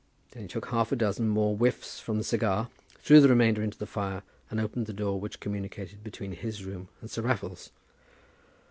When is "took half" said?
0.47-0.91